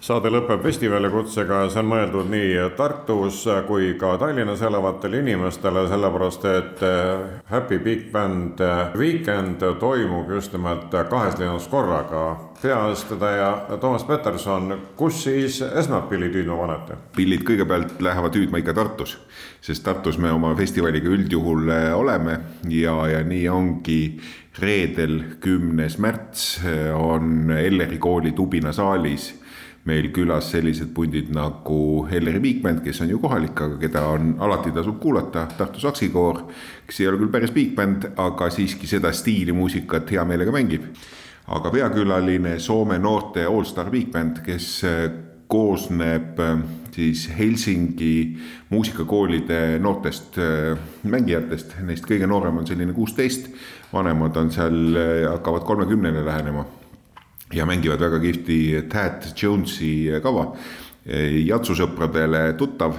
saade 0.02 0.32
lõpeb 0.34 0.64
festivali 0.64 1.06
kutsega 1.12 1.60
ja 1.62 1.66
see 1.70 1.78
on 1.78 1.86
mõeldud 1.92 2.30
nii 2.30 2.54
Tartus 2.74 3.44
kui 3.68 3.92
ka 3.98 4.16
Tallinnas 4.18 4.62
elavatele 4.66 5.20
inimestele, 5.22 5.84
sellepärast 5.90 6.46
et 6.50 6.80
eh, 6.86 7.26
Happy 7.52 7.78
Big 7.78 8.08
Band 8.10 8.58
eh, 8.66 8.96
Weekend 8.98 9.62
toimub 9.78 10.32
just 10.34 10.56
nimelt 10.56 10.90
kahes 11.10 11.38
linnas 11.38 11.68
korraga. 11.70 12.24
peaeestvedaja 12.62 13.78
Toomas 13.80 14.04
Peterson, 14.04 14.74
kus 14.96 15.22
siis 15.24 15.60
esmalt 15.62 16.08
pillid 16.10 16.34
hüüdma 16.34 16.56
panete? 16.58 16.98
pillid 17.16 17.44
kõigepealt 17.46 18.02
lähevad 18.02 18.34
hüüdma 18.34 18.58
ikka 18.58 18.74
Tartus, 18.74 19.16
sest 19.60 19.84
Tartus 19.86 20.18
me 20.18 20.32
oma 20.34 20.50
festivaliga 20.58 21.14
üldjuhul 21.14 21.70
eh, 21.70 21.92
oleme 21.94 22.40
ja, 22.68 22.96
ja 23.06 23.22
nii 23.22 23.46
ongi 23.48 24.00
reedel, 24.58 25.38
kümnes 25.40 25.94
märts 26.02 26.58
on 26.98 27.54
Elleri 27.54 27.96
kooli 28.02 28.34
Tubina 28.36 28.74
saalis 28.74 29.30
meil 29.88 30.12
külas 30.14 30.52
sellised 30.52 30.92
pundid 30.94 31.32
nagu 31.34 32.06
Elleri 32.10 32.40
Bigband, 32.42 32.82
kes 32.84 33.02
on 33.02 33.10
ju 33.10 33.18
kohalik, 33.22 33.56
aga 33.64 33.78
keda 33.80 34.04
on 34.12 34.36
alati 34.42 34.70
tasub 34.74 35.00
kuulata, 35.02 35.48
Tartu 35.58 35.82
Saksikoor, 35.82 36.44
kes 36.86 37.00
ei 37.02 37.08
ole 37.10 37.18
küll 37.18 37.32
päris 37.32 37.50
Bigband, 37.54 38.12
aga 38.22 38.50
siiski 38.54 38.86
seda 38.90 39.10
stiili 39.16 39.54
muusikat 39.56 40.10
hea 40.14 40.24
meelega 40.28 40.54
mängib. 40.54 40.86
aga 41.52 41.70
peakülaline 41.70 42.58
Soome 42.62 42.98
noorte 42.98 43.42
allstar 43.44 43.90
Bigband, 43.90 44.38
kes 44.46 44.84
äh, 44.84 45.00
koosneb 45.50 46.38
äh, 46.40 46.60
siis 46.94 47.28
Helsingi 47.38 48.38
muusikakoolide 48.70 49.78
noortest 49.82 50.38
äh, 50.38 50.78
mängijatest, 51.02 51.74
neist 51.82 52.06
kõige 52.06 52.30
noorem 52.30 52.62
on 52.62 52.66
selline 52.66 52.94
kuusteist, 52.94 53.50
vanemad 53.92 54.38
on 54.38 54.54
seal, 54.54 54.78
hakkavad 55.32 55.66
kolmekümnele 55.66 56.24
lähenema 56.24 56.64
ja 57.52 57.66
mängivad 57.68 58.00
väga 58.00 58.20
kihvti 58.22 58.58
Tad 58.92 59.32
Jonesi 59.36 60.10
kava. 60.22 60.52
jatsusõpradele 61.02 62.52
tuttav, 62.54 62.94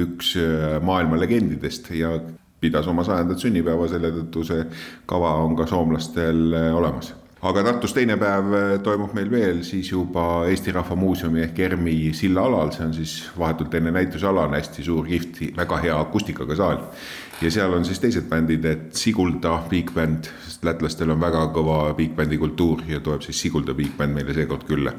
üks 0.00 0.32
äh, 0.40 0.78
maailma 0.82 1.18
legendidest 1.20 1.90
ja 1.94 2.14
pidas 2.60 2.88
oma 2.88 3.04
sajandat 3.04 3.42
sünnipäeva, 3.42 3.84
selle 3.90 4.10
tõttu 4.14 4.46
see 4.48 4.64
kava 5.06 5.34
on 5.44 5.52
ka 5.58 5.66
soomlastel 5.68 6.56
äh, 6.56 6.70
olemas 6.74 7.12
aga 7.44 7.60
Tartus 7.66 7.92
teine 7.92 8.16
päev 8.20 8.54
äh, 8.56 8.62
toimub 8.84 9.12
meil 9.16 9.28
veel 9.32 9.60
siis 9.66 9.90
juba 9.92 10.46
Eesti 10.48 10.72
Rahva 10.72 10.96
Muuseumi 10.96 11.42
ehk 11.44 11.58
ERMi 11.66 11.96
silla 12.16 12.46
alal, 12.48 12.72
see 12.72 12.86
on 12.86 12.94
siis 12.96 13.18
vahetult 13.38 13.74
enne 13.76 13.92
näitusala 13.92 14.46
on 14.48 14.56
hästi 14.56 14.84
suur, 14.86 15.04
kihvt, 15.08 15.42
väga 15.56 15.80
hea 15.84 15.98
akustikaga 16.06 16.56
saal. 16.56 16.80
ja 17.42 17.50
seal 17.52 17.76
on 17.76 17.84
siis 17.84 18.00
teised 18.00 18.30
bändid, 18.30 18.64
et 18.64 18.86
Sigulda 18.96 19.58
Big 19.68 19.92
Band, 19.94 20.30
lätlastel 20.64 21.10
on 21.14 21.20
väga 21.20 21.46
kõva 21.54 21.78
big 21.96 22.14
bändi 22.16 22.38
kultuur 22.40 22.82
ja 22.88 23.00
tuleb 23.04 23.22
siis 23.24 23.40
Sigulda 23.40 23.74
Big 23.74 23.96
Band 23.98 24.16
meile 24.16 24.34
seekord 24.34 24.66
külla. 24.68 24.92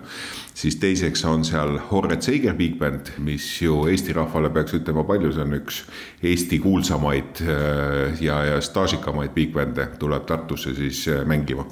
siis 0.54 0.76
teiseks 0.80 1.26
on 1.26 1.44
seal 1.46 1.80
Horret 1.92 2.24
Seiger 2.24 2.54
Big 2.54 2.78
Band, 2.80 3.12
mis 3.18 3.62
ju 3.62 3.86
Eesti 3.92 4.14
rahvale 4.14 4.50
peaks 4.50 4.74
ütlema 4.78 5.04
palju, 5.04 5.32
see 5.32 5.44
on 5.44 5.58
üks 5.60 5.84
Eesti 6.24 6.60
kuulsamaid 6.60 7.42
äh, 7.42 8.22
ja, 8.22 8.44
ja 8.46 8.62
staažikamaid 8.62 9.34
big 9.36 9.54
bänd'e, 9.56 9.90
tuleb 10.00 10.26
Tartusse 10.26 10.76
siis 10.76 11.08
äh, 11.08 11.26
mängima 11.26 11.66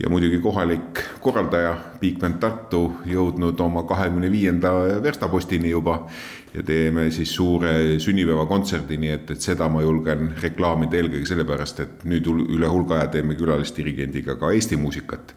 ja 0.00 0.08
muidugi 0.08 0.38
kohalik 0.38 1.02
korraldaja 1.20 1.74
Bigband 2.00 2.38
Tartu 2.40 2.86
jõudnud 3.04 3.60
oma 3.60 3.82
kahekümne 3.88 4.30
viienda 4.32 4.72
verstapostini 5.04 5.70
juba 5.74 6.06
ja 6.54 6.62
teeme 6.66 7.10
siis 7.14 7.34
suure 7.34 7.72
sünnipäevakontserdi, 8.02 8.98
nii 9.00 9.14
et, 9.14 9.30
et 9.34 9.44
seda 9.44 9.68
ma 9.70 9.82
julgen 9.84 10.32
reklaamida 10.42 10.98
eelkõige 10.98 11.28
sellepärast, 11.30 11.82
et 11.84 12.06
nüüd 12.10 12.26
üle 12.30 12.70
hulga 12.70 12.98
aja 12.98 13.10
teeme 13.16 13.36
külalisdirigendiga 13.38 14.36
ka 14.40 14.52
Eesti 14.56 14.78
muusikat. 14.80 15.34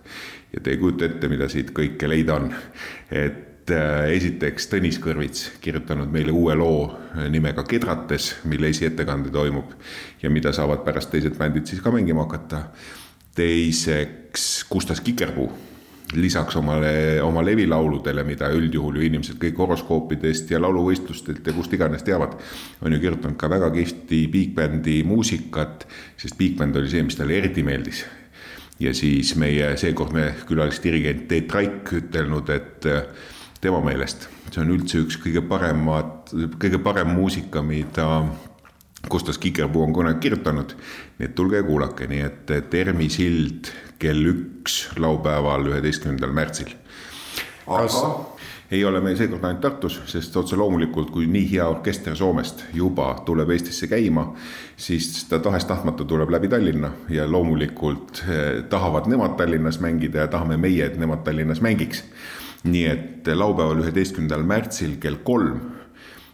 ja 0.53 0.61
te 0.61 0.71
ei 0.71 0.77
kujuta 0.77 1.05
ette, 1.05 1.29
mida 1.29 1.49
siit 1.49 1.71
kõike 1.73 2.09
leida 2.09 2.35
on. 2.35 2.49
et 3.11 3.71
äh, 3.71 4.09
esiteks 4.17 4.67
Tõnis 4.71 4.99
Kõrvits 5.01 5.51
kirjutanud 5.61 6.11
meile 6.11 6.31
uue 6.31 6.55
loo 6.55 6.91
nimega 7.29 7.63
Kedrates, 7.63 8.35
mille 8.43 8.73
esiettekande 8.73 9.29
toimub 9.29 9.71
ja 10.23 10.29
mida 10.29 10.53
saavad 10.53 10.83
pärast 10.83 11.11
teised 11.11 11.37
bändid 11.37 11.69
siis 11.69 11.81
ka 11.81 11.91
mängima 11.91 12.25
hakata 12.25 12.65
teiseks 13.35 14.65
Gustas 14.69 15.01
Kikerpuu, 15.01 15.51
lisaks 16.15 16.55
omale, 16.59 17.21
oma 17.23 17.43
levilauludele, 17.45 18.23
mida 18.27 18.49
üldjuhul 18.53 18.99
ju 18.99 19.05
inimesed 19.07 19.39
kõik 19.41 19.61
horoskoopidest 19.63 20.51
ja 20.53 20.61
lauluvõistlustelt 20.61 21.47
ja 21.47 21.55
kust 21.55 21.73
iganes 21.73 22.05
teavad, 22.05 22.35
on 22.81 22.93
ju 22.93 23.01
kirjutanud 23.03 23.39
ka 23.39 23.49
väga 23.51 23.71
kihvti 23.73 24.25
big-bändi 24.33 24.99
muusikat, 25.07 25.87
sest 26.17 26.37
big-bänd 26.39 26.77
oli 26.79 26.91
see, 26.91 27.05
mis 27.07 27.19
talle 27.19 27.39
eriti 27.39 27.63
meeldis. 27.63 28.05
ja 28.79 28.91
siis 28.93 29.35
meie 29.39 29.75
seekordne 29.77 30.33
külalisdirigent 30.49 31.27
Teet 31.29 31.53
Raik 31.53 31.91
ütelnud, 31.93 32.49
et 32.49 32.85
äh, 32.89 33.03
tema 33.61 33.79
meelest 33.85 34.27
see 34.53 34.61
on 34.61 34.73
üldse 34.75 35.01
üks 35.01 35.17
kõige 35.21 35.43
paremat, 35.49 36.33
kõige 36.61 36.79
parem 36.83 37.13
muusika, 37.17 37.63
mida 37.65 38.07
Kostas 39.09 39.39
Kikerpuu 39.41 39.83
on 39.83 39.95
kunagi 39.95 40.21
kirjutanud, 40.23 40.75
nii 41.19 41.27
et 41.27 41.33
tulge 41.35 41.59
ja 41.59 41.65
kuulake, 41.67 42.07
nii 42.07 42.21
et 42.23 42.53
Termi 42.71 43.09
sild 43.11 43.71
kell 44.03 44.29
üks 44.33 44.83
laupäeval, 44.99 45.71
üheteistkümnendal 45.71 46.35
märtsil. 46.35 46.75
aga 47.67 48.03
ei 48.73 48.85
ole 48.85 48.99
meil 49.03 49.17
seekord 49.17 49.43
ainult 49.45 49.61
Tartus, 49.61 49.99
sest 50.09 50.35
otse 50.39 50.57
loomulikult, 50.57 51.11
kui 51.13 51.27
nii 51.29 51.45
hea 51.51 51.65
orkester 51.69 52.15
Soomest 52.17 52.65
juba 52.73 53.11
tuleb 53.25 53.51
Eestisse 53.53 53.87
käima, 53.91 54.25
siis 54.77 55.27
ta 55.29 55.39
tahes-tahtmata 55.43 56.07
tuleb 56.09 56.31
läbi 56.33 56.49
Tallinna 56.49 56.89
ja 57.13 57.27
loomulikult 57.29 58.23
eh, 58.25 58.63
tahavad 58.69 59.07
nemad 59.11 59.37
Tallinnas 59.37 59.79
mängida 59.83 60.25
ja 60.25 60.31
tahame 60.31 60.57
meie, 60.57 60.87
et 60.89 60.97
nemad 60.99 61.23
Tallinnas 61.23 61.61
mängiks. 61.61 62.03
nii 62.63 62.85
et 62.87 63.27
laupäeval, 63.35 63.81
üheteistkümnendal 63.83 64.43
märtsil 64.47 64.95
kell 64.99 65.19
kolm 65.23 65.59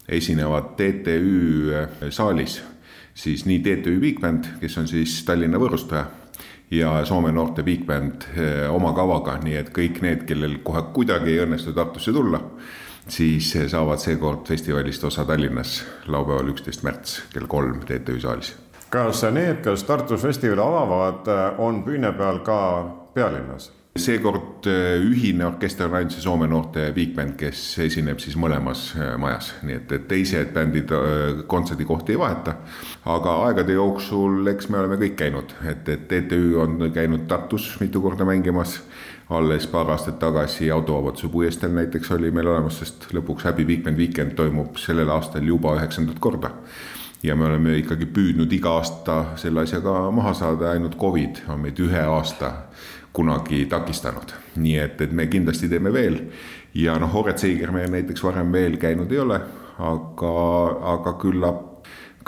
esinevad 0.08 0.76
TTÜ 0.78 1.74
äh, 1.74 2.10
saalis 2.10 2.60
siis 3.14 3.46
nii 3.46 3.60
TTÜ 3.60 4.00
Big 4.00 4.20
Band, 4.22 4.46
kes 4.62 4.78
on 4.78 4.88
siis 4.88 5.24
Tallinna 5.26 5.60
võõrustaja 5.60 6.06
ja 6.72 7.06
Soome 7.06 7.32
noorte 7.32 7.64
Big 7.64 7.86
Band 7.86 8.28
äh, 8.38 8.76
oma 8.76 8.94
kavaga, 8.94 9.38
nii 9.44 9.56
et 9.62 9.72
kõik 9.76 10.02
need, 10.06 10.26
kellel 10.30 10.60
kohe 10.64 10.84
kuidagi 10.94 11.34
ei 11.34 11.44
õnnestu 11.46 11.74
Tartusse 11.74 12.14
tulla, 12.14 12.42
siis 13.10 13.52
saavad 13.72 14.02
seekord 14.02 14.46
festivalist 14.48 15.04
osa 15.04 15.26
Tallinnas 15.26 15.80
laupäeval, 16.08 16.54
üksteist 16.54 16.86
märts 16.86 17.24
kell 17.34 17.50
kolm 17.50 17.82
TTÜ 17.88 18.20
saalis. 18.22 18.54
kas 18.90 19.24
need, 19.34 19.64
kes 19.66 19.84
Tartus 19.84 20.22
festivali 20.22 20.62
avavad, 20.62 21.28
on 21.58 21.84
püüne 21.84 22.14
peal 22.18 22.42
ka 22.46 22.60
pealinnas? 23.14 23.72
Seekord 24.02 24.68
äh, 24.68 24.98
ühine 25.04 25.46
orkester 25.48 25.90
on 25.90 25.98
ainult 26.00 26.14
see 26.16 26.24
Soome 26.24 26.48
noorte 26.50 26.90
big 26.96 27.12
band, 27.16 27.36
kes 27.40 27.62
esineb 27.86 28.22
siis 28.24 28.38
mõlemas 28.40 28.90
äh, 28.98 29.14
majas, 29.22 29.52
nii 29.66 29.78
et, 29.78 29.94
et 29.96 30.08
teised 30.10 30.52
bändid 30.56 30.92
äh, 30.96 31.44
kontserdikohti 31.50 32.16
ei 32.16 32.20
vaheta. 32.20 32.56
aga 33.10 33.36
aegade 33.48 33.74
jooksul, 33.78 34.42
eks 34.52 34.70
me 34.70 34.82
oleme 34.82 35.00
kõik 35.02 35.16
käinud, 35.20 35.56
et, 35.68 35.88
et 35.90 36.08
TTÜ 36.10 36.58
on 36.62 36.78
käinud 36.94 37.28
Tartus 37.30 37.72
mitu 37.80 38.02
korda 38.02 38.28
mängimas, 38.28 38.80
alles 39.30 39.68
paar 39.68 39.92
aastat 39.94 40.20
tagasi 40.20 40.72
Autovabaduse 40.72 41.30
puiesteel 41.30 41.74
näiteks 41.74 42.12
oli 42.18 42.32
meil 42.32 42.48
olemas, 42.50 42.80
sest 42.82 43.12
lõpuks 43.14 43.46
Happy 43.46 43.66
Big 43.66 43.84
Band 43.86 43.98
Weekend 43.98 44.36
toimub 44.38 44.78
sellel 44.82 45.10
aastal 45.14 45.46
juba 45.46 45.76
üheksandat 45.80 46.20
korda. 46.20 46.52
ja 47.24 47.36
me 47.36 47.46
oleme 47.46 47.74
ikkagi 47.78 48.06
püüdnud 48.16 48.54
iga 48.56 48.78
aasta 48.80 49.16
selle 49.36 49.66
asjaga 49.66 50.12
maha 50.12 50.34
saada, 50.34 50.72
ainult 50.72 50.96
Covid 50.98 51.44
on 51.52 51.60
meid 51.66 51.80
ühe 51.84 52.06
aasta 52.08 52.54
kunagi 53.14 53.66
takistanud. 53.66 54.36
nii 54.56 54.78
et, 54.78 55.02
et 55.02 55.12
me 55.12 55.28
kindlasti 55.28 55.70
teeme 55.70 55.94
veel 55.94 56.22
ja 56.74 56.98
noh, 57.00 57.14
Horet 57.14 57.40
Seiger 57.40 57.72
me 57.72 57.88
näiteks 57.88 58.24
varem 58.24 58.52
veel 58.54 58.78
käinud 58.78 59.12
ei 59.12 59.20
ole, 59.20 59.40
aga, 59.80 60.36
aga 60.94 61.18
küllap 61.22 61.66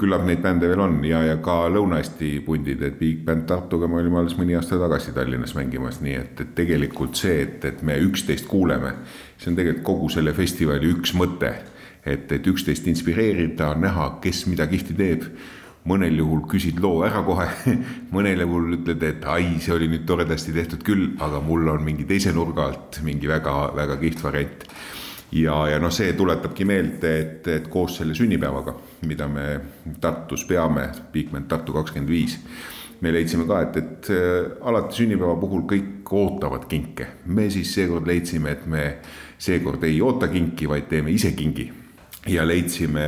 küllap 0.02 0.24
neid 0.26 0.42
bände 0.42 0.70
veel 0.70 0.82
on 0.82 0.96
ja, 1.06 1.20
ja 1.26 1.38
ka 1.44 1.68
Lõuna-Eesti 1.70 2.32
pundid, 2.46 2.82
et 2.86 2.98
Big 3.00 3.22
Band 3.26 3.46
Tartuga 3.50 3.90
me 3.92 4.00
olime 4.00 4.22
alles 4.22 4.38
mõni 4.40 4.56
aasta 4.58 4.80
tagasi 4.82 5.14
Tallinnas 5.14 5.54
mängimas, 5.58 6.00
nii 6.02 6.16
et, 6.18 6.42
et 6.42 6.54
tegelikult 6.58 7.20
see, 7.20 7.42
et, 7.44 7.66
et 7.68 7.84
me 7.86 8.00
üksteist 8.02 8.48
kuuleme, 8.50 8.96
see 9.38 9.52
on 9.52 9.60
tegelikult 9.60 9.86
kogu 9.92 10.10
selle 10.14 10.34
festivali 10.38 10.90
üks 10.96 11.14
mõte. 11.18 11.54
et, 12.02 12.32
et 12.34 12.48
üksteist 12.50 12.88
inspireerida, 12.90 13.76
näha, 13.78 14.08
kes 14.24 14.48
mida 14.50 14.66
kihvti 14.66 14.96
teeb. 14.98 15.28
Mõnel 15.90 16.18
juhul 16.22 16.44
küsid 16.50 16.80
loo 16.82 17.02
ära 17.08 17.24
kohe, 17.26 17.48
mõnel 18.16 18.46
juhul 18.46 18.78
ütled, 18.78 19.04
et 19.08 19.26
ai, 19.30 19.56
see 19.64 19.74
oli 19.76 19.90
nüüd 19.92 20.06
toredasti 20.10 20.54
tehtud 20.56 20.84
küll, 20.86 21.14
aga 21.22 21.42
mul 21.46 21.70
on 21.74 21.86
mingi 21.86 22.06
teise 22.10 22.34
nurga 22.36 22.70
alt 22.70 23.02
mingi 23.06 23.30
väga-väga 23.32 23.98
kihvt 24.02 24.26
variant 24.26 24.68
ja, 25.32 25.56
ja 25.72 25.80
noh, 25.82 25.94
see 25.94 26.14
tuletabki 26.18 26.68
meelde, 26.68 27.14
et, 27.22 27.50
et 27.50 27.72
koos 27.72 27.98
selle 28.00 28.16
sünnipäevaga, 28.18 28.76
mida 29.08 29.28
me 29.32 29.48
Tartus 30.02 30.46
peame, 30.50 30.90
Bigman 31.14 31.48
Tartu 31.50 31.76
kakskümmend 31.76 32.12
viis, 32.12 32.38
me 33.02 33.14
leidsime 33.16 33.48
ka, 33.50 33.62
et, 33.66 33.82
et 33.82 34.12
äh, 34.14 34.52
alati 34.68 35.02
sünnipäeva 35.02 35.36
puhul 35.42 35.66
kõik 35.70 36.12
ootavad 36.12 36.68
kinke. 36.70 37.08
me 37.26 37.50
siis 37.50 37.74
seekord 37.74 38.08
leidsime, 38.08 38.52
et 38.52 38.66
me 38.68 38.86
seekord 39.42 39.84
ei 39.88 40.02
oota 40.02 40.30
kinki, 40.30 40.70
vaid 40.70 40.90
teeme 40.92 41.12
ise 41.12 41.32
kingi. 41.32 41.72
ja 42.28 42.46
leidsime 42.46 43.06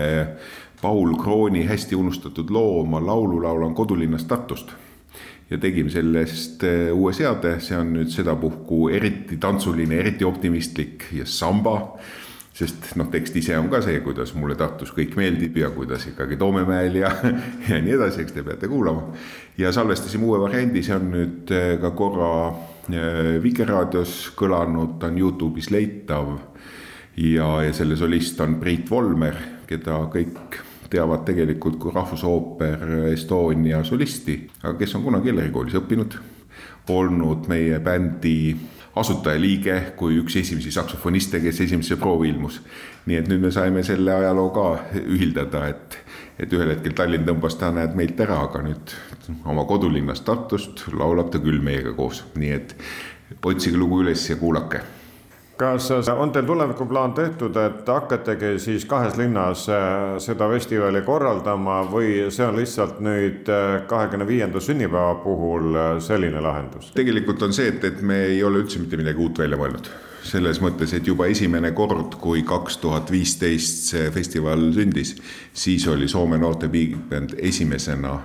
Paul 0.83 1.15
Krooni 1.15 1.63
hästi 1.65 1.95
unustatud 1.95 2.51
loo 2.51 2.83
Ma 2.85 2.99
laulu 2.99 3.39
laulan 3.43 3.73
kodulinnast 3.73 4.27
Tartust 4.27 4.73
ja 5.53 5.57
tegime 5.57 5.89
sellest 5.89 6.63
äh, 6.63 6.89
uue 6.95 7.13
seade, 7.13 7.57
see 7.61 7.77
on 7.77 7.93
nüüd 7.97 8.11
sedapuhku 8.13 8.87
eriti 8.93 9.37
tantsuline, 9.41 9.99
eriti 10.01 10.25
optimistlik 10.25 11.09
ja 11.13 11.27
samba. 11.29 11.79
sest 12.53 12.91
noh, 13.01 13.07
tekst 13.09 13.33
ise 13.39 13.55
on 13.57 13.65
ka 13.65 13.79
see, 13.81 13.97
kuidas 14.05 14.35
mulle 14.37 14.53
Tartus 14.53 14.91
kõik 14.93 15.15
meeldib 15.17 15.55
ja 15.57 15.71
kuidas 15.73 16.03
ikkagi 16.11 16.37
Toomemäel 16.37 16.99
ja, 16.99 17.09
ja 17.69 17.79
nii 17.81 17.95
edasi, 17.95 18.21
eks 18.21 18.35
te 18.35 18.43
peate 18.45 18.69
kuulama. 18.69 19.07
ja 19.57 19.71
salvestasime 19.73 20.25
uue 20.25 20.41
variandi, 20.41 20.83
see 20.85 20.97
on 20.97 21.09
nüüd 21.13 21.53
äh, 21.53 21.71
ka 21.81 21.93
korra 21.97 22.33
äh, 22.49 23.39
Vikerraadios 23.43 24.33
kõlanud, 24.37 24.99
ta 25.01 25.09
on 25.09 25.17
Youtube'is 25.21 25.71
leitav. 25.73 26.37
ja, 27.17 27.49
ja 27.65 27.73
selle 27.73 27.97
solist 27.97 28.41
on 28.41 28.59
Priit 28.61 28.89
Volmer, 28.89 29.37
keda 29.69 30.05
kõik 30.13 30.61
teavad 30.93 31.25
tegelikult 31.27 31.79
kui 31.81 31.93
Rahvusooper 31.93 33.09
Estonia 33.11 33.83
solisti, 33.87 34.37
aga 34.61 34.77
kes 34.79 34.95
on 34.97 35.03
kunagi 35.07 35.33
Elleri 35.33 35.51
koolis 35.53 35.75
õppinud, 35.79 36.17
olnud 36.93 37.47
meie 37.49 37.79
bändi 37.83 38.37
asutajaliige 38.99 39.79
kui 39.97 40.19
üks 40.21 40.35
esimesi 40.43 40.71
saksofoniste, 40.71 41.39
kes 41.41 41.63
esimesse 41.65 41.97
proovi 41.97 42.29
ilmus. 42.29 42.61
nii 43.05 43.17
et 43.19 43.27
nüüd 43.27 43.41
me 43.43 43.51
saime 43.51 43.83
selle 43.83 44.13
ajaloo 44.13 44.49
ka 44.55 44.65
ühildada, 45.01 45.65
et, 45.73 45.97
et 46.39 46.53
ühel 46.53 46.75
hetkel 46.75 46.93
Tallinn 46.97 47.25
tõmbas 47.27 47.57
ta, 47.59 47.71
näed, 47.73 47.97
meilt 47.99 48.21
ära, 48.21 48.43
aga 48.47 48.61
nüüd 48.63 48.93
oma 49.49 49.65
kodulinnast 49.69 50.25
Tartust 50.27 50.85
laulab 50.93 51.33
ta 51.33 51.41
küll 51.43 51.63
meiega 51.63 51.95
koos, 51.97 52.23
nii 52.37 52.51
et 52.59 52.75
otsige 53.43 53.79
lugu 53.79 54.03
üles 54.05 54.29
ja 54.29 54.37
kuulake 54.37 54.83
kas 55.63 55.89
on 56.11 56.31
teil 56.31 56.45
tulevikuplaan 56.45 57.13
tehtud, 57.17 57.57
et 57.57 57.87
hakkategi 57.87 58.53
siis 58.59 58.85
kahes 58.89 59.17
linnas 59.17 59.65
äh, 59.71 60.15
seda 60.23 60.49
festivali 60.51 61.01
korraldama 61.05 61.81
või 61.91 62.29
see 62.33 62.45
on 62.45 62.57
lihtsalt 62.59 62.99
nüüd 63.03 63.51
äh, 63.51 63.81
kahekümne 63.89 64.27
viienda 64.27 64.61
sünnipäeva 64.63 65.15
puhul 65.23 65.75
äh, 65.75 65.91
selline 66.03 66.41
lahendus? 66.43 66.91
tegelikult 66.97 67.47
on 67.47 67.55
see, 67.55 67.71
et, 67.71 67.83
et 67.87 68.01
me 68.01 68.25
ei 68.31 68.43
ole 68.43 68.63
üldse 68.63 68.81
mitte 68.83 68.99
midagi 68.99 69.23
uut 69.23 69.39
välja 69.45 69.59
mõelnud 69.59 69.91
selles 70.23 70.61
mõttes, 70.63 70.93
et 70.95 71.07
juba 71.07 71.27
esimene 71.31 71.73
kord, 71.75 72.17
kui 72.21 72.43
kaks 72.47 72.77
tuhat 72.81 73.11
viisteist 73.11 73.89
see 73.91 74.11
festival 74.15 74.69
sündis, 74.75 75.15
siis 75.53 75.87
oli 75.91 76.07
Soome 76.07 76.39
noorte 76.39 76.69
big 76.71 76.95
band 77.09 77.35
esimesena 77.37 78.19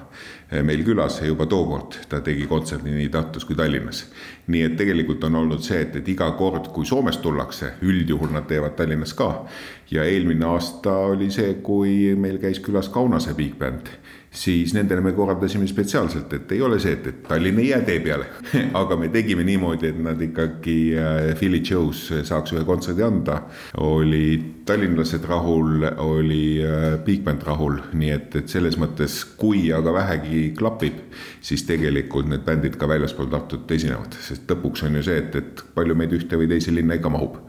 Eh, 0.48 0.62
meil 0.64 0.80
külas 0.80 1.18
ja 1.20 1.26
juba 1.28 1.44
tookord 1.44 1.98
ta 2.08 2.22
tegi 2.24 2.46
kontserdi 2.48 2.88
nii 2.88 3.10
Tartus 3.12 3.44
kui 3.44 3.56
Tallinnas. 3.56 4.06
nii 4.48 4.62
et 4.64 4.76
tegelikult 4.80 5.24
on 5.28 5.34
olnud 5.42 5.60
see, 5.60 5.82
et, 5.84 5.96
et 6.00 6.08
iga 6.08 6.30
kord, 6.38 6.70
kui 6.72 6.88
Soomest 6.88 7.20
tullakse, 7.20 7.74
üldjuhul 7.84 8.32
nad 8.32 8.46
teevad 8.48 8.72
Tallinnas 8.78 9.12
ka. 9.12 9.44
ja 9.90 10.04
eelmine 10.08 10.46
aasta 10.48 10.94
oli 11.12 11.28
see, 11.30 11.58
kui 11.60 12.14
meil 12.16 12.38
käis 12.40 12.62
külas 12.64 12.88
Kaunase 12.88 13.34
big 13.36 13.58
band 13.60 13.92
siis 14.30 14.74
nendele 14.76 15.00
me 15.00 15.12
korraldasime 15.16 15.66
spetsiaalselt, 15.66 16.32
et 16.36 16.52
ei 16.52 16.60
ole 16.62 16.78
see, 16.82 16.92
et, 16.98 17.06
et 17.06 17.22
Tallinn 17.28 17.58
ei 17.62 17.70
jää 17.70 17.80
tee 17.86 17.98
peale. 18.04 18.28
Aga 18.80 18.98
me 19.00 19.08
tegime 19.12 19.44
niimoodi, 19.46 19.88
et 19.92 19.98
nad 20.04 20.20
ikkagi 20.22 20.78
äh, 20.98 21.32
Philly 21.38 21.62
Joe's 21.64 22.04
saaks 22.28 22.52
ühe 22.56 22.64
kontserdi 22.68 23.04
anda. 23.06 23.40
olid 23.84 24.64
tallinlased 24.68 25.24
rahul, 25.28 25.86
oli 26.04 26.60
äh, 26.64 26.98
Big 27.04 27.24
Band 27.24 27.42
rahul, 27.46 27.80
nii 27.92 28.12
et, 28.12 28.36
et 28.42 28.52
selles 28.52 28.76
mõttes, 28.80 29.22
kui 29.40 29.68
aga 29.72 29.94
vähegi 29.96 30.52
klapib, 30.58 31.00
siis 31.40 31.64
tegelikult 31.68 32.28
need 32.28 32.44
bändid 32.46 32.76
ka 32.78 32.88
väljaspool 32.90 33.30
Tartut 33.32 33.70
esinevad, 33.72 34.16
sest 34.24 34.48
lõpuks 34.50 34.84
on 34.86 35.00
ju 35.00 35.04
see, 35.08 35.20
et, 35.24 35.36
et 35.40 35.64
palju 35.74 35.96
meid 35.96 36.12
ühte 36.16 36.40
või 36.40 36.50
teise 36.50 36.74
linna 36.74 36.98
ikka 36.98 37.12
mahub 37.12 37.40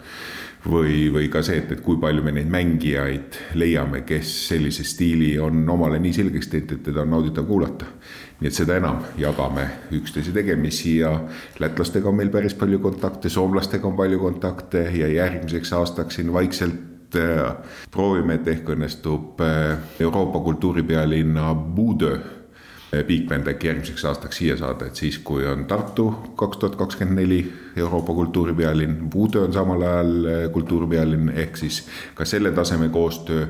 või, 0.66 1.08
või 1.14 1.30
ka 1.32 1.42
see, 1.46 1.60
et, 1.62 1.72
et 1.72 1.84
kui 1.84 2.00
palju 2.02 2.24
me 2.24 2.34
neid 2.36 2.50
mängijaid 2.52 3.38
leiame, 3.60 4.04
kes 4.08 4.32
sellise 4.50 4.84
stiili 4.88 5.32
on 5.40 5.62
omale 5.70 6.00
nii 6.04 6.14
selgeks 6.20 6.52
teinud, 6.52 6.76
et 6.76 6.84
teda 6.90 7.06
on 7.06 7.14
nauditav 7.16 7.48
kuulata. 7.48 7.88
nii 8.40 8.48
et 8.48 8.56
seda 8.56 8.78
enam 8.80 9.02
jagame 9.20 9.66
üksteise 9.96 10.32
tegemisi 10.32 10.98
ja 11.02 11.12
lätlastega 11.60 12.10
on 12.10 12.16
meil 12.16 12.30
päris 12.32 12.56
palju 12.56 12.80
kontakte, 12.80 13.30
soomlastega 13.30 13.88
on 13.88 13.98
palju 13.98 14.20
kontakte 14.20 14.86
ja 14.96 15.08
järgmiseks 15.08 15.74
aastaks 15.74 16.16
siin 16.16 16.34
vaikselt 16.34 17.16
äh, 17.16 17.56
proovime, 17.92 18.40
et 18.40 18.48
ehk 18.48 18.76
õnnestub 18.76 19.42
äh, 19.44 19.78
Euroopa 20.00 20.40
kultuuripealinna 20.40 21.54
Budö 21.56 22.39
Big 23.08 23.28
Band 23.30 23.48
äkki 23.48 23.68
järgmiseks 23.68 24.06
aastaks 24.10 24.40
siia 24.42 24.56
saada, 24.58 24.88
et 24.90 24.98
siis, 24.98 25.20
kui 25.22 25.44
on 25.46 25.68
Tartu 25.70 26.08
kaks 26.40 26.58
tuhat 26.58 26.78
kakskümmend 26.80 27.22
neli 27.22 27.44
Euroopa 27.78 28.14
kultuuripealinn, 28.18 29.10
Budö 29.14 29.44
on 29.46 29.54
samal 29.54 29.86
ajal 29.86 30.16
eh, 30.26 30.48
kultuuripealinn, 30.52 31.30
ehk 31.38 31.58
siis 31.58 31.84
ka 32.18 32.26
selle 32.26 32.52
taseme 32.52 32.90
koostöö. 32.90 33.46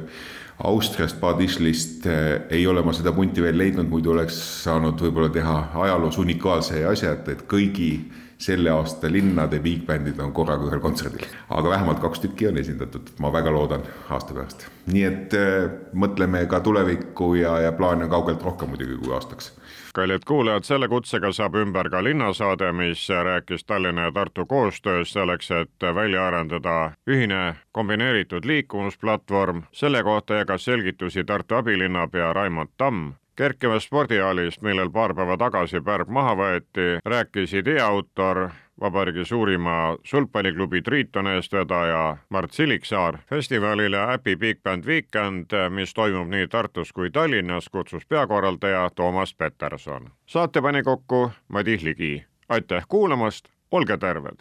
Austriast, 0.64 1.22
Bad 1.22 1.40
Ischlist 1.40 2.06
eh, 2.06 2.42
ei 2.50 2.68
ole 2.68 2.84
ma 2.84 2.92
seda 2.94 3.14
punti 3.16 3.42
veel 3.42 3.58
leidnud, 3.58 3.88
muidu 3.88 4.12
oleks 4.12 4.40
saanud 4.66 5.00
võib-olla 5.00 5.32
teha 5.32 5.56
ajaloos 5.86 6.20
unikaalse 6.20 6.84
asja, 6.92 7.16
et, 7.16 7.32
et 7.32 7.46
kõigi 7.48 7.94
selle 8.40 8.72
aasta 8.72 9.12
linnade 9.12 9.60
big 9.60 9.84
band'id 9.88 10.20
on 10.24 10.32
korraga 10.34 10.68
ühel 10.70 10.80
kontserdil. 10.80 11.26
aga 11.50 11.70
vähemalt 11.70 12.00
kaks 12.00 12.20
tükki 12.20 12.48
on 12.48 12.58
esindatud, 12.58 13.12
ma 13.20 13.34
väga 13.34 13.52
loodan 13.52 13.84
aasta 14.10 14.34
pärast. 14.34 14.68
nii 14.88 15.04
et 15.04 15.34
äh, 15.34 15.70
mõtleme 15.94 16.46
ka 16.48 16.60
tulevikku 16.60 17.34
ja, 17.36 17.60
ja 17.60 17.72
plaane 17.72 18.08
on 18.08 18.16
kaugelt 18.16 18.44
rohkem 18.44 18.70
muidugi 18.70 18.98
kui 19.04 19.14
aastaks 19.14 19.52
kallid 19.94 20.24
kuulajad, 20.28 20.64
selle 20.64 20.88
kutsega 20.88 21.32
saab 21.36 21.56
ümber 21.60 21.90
ka 21.90 22.04
linnasaade, 22.04 22.72
mis 22.72 23.02
rääkis 23.10 23.66
Tallinna 23.66 24.08
ja 24.08 24.12
Tartu 24.12 24.46
koostöös 24.46 25.14
selleks, 25.14 25.52
et 25.52 25.88
välja 25.96 26.28
arendada 26.28 26.92
ühine 27.08 27.56
kombineeritud 27.72 28.46
liikuvusplatvorm. 28.46 29.64
selle 29.72 30.04
kohta 30.04 30.34
jagas 30.34 30.66
selgitusi 30.66 31.24
Tartu 31.24 31.56
abilinnapea 31.56 32.34
Raimond 32.34 32.70
Tamm 32.78 33.14
kerkivast 33.40 33.88
spordihallist, 33.88 34.62
millel 34.62 34.90
paar 34.92 35.14
päeva 35.16 35.38
tagasi 35.40 35.80
pärg 35.82 36.10
maha 36.12 36.34
võeti, 36.36 36.88
rääkis 37.08 37.54
idee 37.56 37.80
autor, 37.80 38.50
vabariigi 38.82 39.24
suurima 39.26 39.96
sulgpalliklubi 40.04 40.82
Triiton 40.82 41.28
eestvedaja 41.28 42.18
Mart 42.30 42.52
Siliksaar. 42.52 43.18
festivalile 43.30 43.98
Happy 43.98 44.36
Big 44.36 44.60
Band 44.64 44.84
Weekend, 44.86 45.56
mis 45.70 45.94
toimub 45.94 46.28
nii 46.28 46.48
Tartus 46.48 46.92
kui 46.92 47.12
Tallinnas, 47.12 47.70
kutsus 47.70 48.06
peakorraldaja 48.06 48.90
Toomas 48.96 49.34
Peterson. 49.36 50.12
saate 50.26 50.62
pani 50.62 50.84
kokku 50.84 51.32
Madis 51.48 51.84
Ligi. 51.84 52.26
aitäh 52.50 52.86
kuulamast, 52.88 53.46
olge 53.72 53.98
terved! 53.98 54.36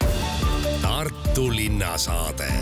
Tartu 0.83 1.51
linnasaade 1.57 2.53